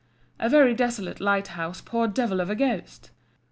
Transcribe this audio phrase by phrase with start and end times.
[0.39, 3.11] A very desolate lighthouse poor devil of a Ghost!